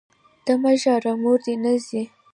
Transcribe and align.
ته 0.45 0.53
مه 0.61 0.71
ژاړه، 0.81 1.13
موردي 1.23 1.55
نه 1.63 1.73
ځي! 1.85 2.03